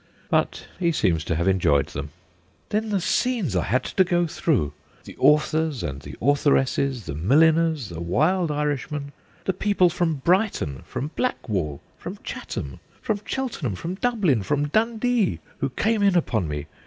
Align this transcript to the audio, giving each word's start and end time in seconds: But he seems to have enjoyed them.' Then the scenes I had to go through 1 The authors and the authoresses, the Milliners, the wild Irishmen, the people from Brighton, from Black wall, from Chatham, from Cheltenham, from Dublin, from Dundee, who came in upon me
But 0.31 0.65
he 0.79 0.91
seems 0.91 1.23
to 1.25 1.35
have 1.35 1.47
enjoyed 1.47 1.89
them.' 1.89 2.09
Then 2.69 2.89
the 2.89 2.99
scenes 2.99 3.55
I 3.55 3.65
had 3.65 3.83
to 3.83 4.03
go 4.03 4.25
through 4.25 4.63
1 4.71 4.71
The 5.03 5.17
authors 5.19 5.83
and 5.83 6.01
the 6.01 6.15
authoresses, 6.19 7.05
the 7.05 7.13
Milliners, 7.13 7.89
the 7.89 8.01
wild 8.01 8.49
Irishmen, 8.49 9.11
the 9.45 9.53
people 9.53 9.91
from 9.91 10.15
Brighton, 10.15 10.81
from 10.87 11.11
Black 11.15 11.47
wall, 11.47 11.83
from 11.99 12.17
Chatham, 12.23 12.79
from 12.99 13.21
Cheltenham, 13.25 13.75
from 13.75 13.93
Dublin, 13.93 14.41
from 14.41 14.69
Dundee, 14.69 15.37
who 15.59 15.69
came 15.69 16.01
in 16.01 16.17
upon 16.17 16.47
me 16.47 16.65